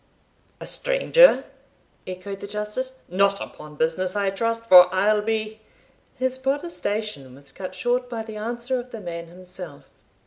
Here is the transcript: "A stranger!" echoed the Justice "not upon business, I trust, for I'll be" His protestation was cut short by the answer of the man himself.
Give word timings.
"A 0.59 0.65
stranger!" 0.65 1.45
echoed 2.07 2.39
the 2.39 2.47
Justice 2.47 2.93
"not 3.07 3.39
upon 3.39 3.75
business, 3.75 4.15
I 4.15 4.31
trust, 4.31 4.65
for 4.65 4.89
I'll 4.91 5.21
be" 5.21 5.61
His 6.15 6.39
protestation 6.39 7.35
was 7.35 7.51
cut 7.51 7.75
short 7.75 8.09
by 8.09 8.23
the 8.23 8.35
answer 8.35 8.79
of 8.79 8.89
the 8.89 8.99
man 8.99 9.27
himself. 9.27 9.91